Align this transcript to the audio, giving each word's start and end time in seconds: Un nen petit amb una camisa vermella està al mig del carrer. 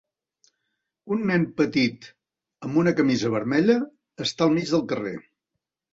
Un 1.15 1.19
nen 1.31 1.43
petit 1.59 2.07
amb 2.69 2.81
una 2.85 2.95
camisa 3.01 3.31
vermella 3.37 3.77
està 4.27 4.47
al 4.49 4.57
mig 4.57 4.73
del 4.73 4.87
carrer. 4.95 5.17